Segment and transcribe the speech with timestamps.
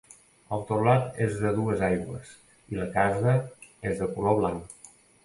[0.55, 2.31] El teulat és de dues aigües,
[2.73, 3.37] i la casa
[3.91, 4.91] és de color blanc.